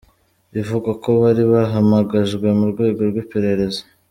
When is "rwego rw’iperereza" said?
2.71-3.81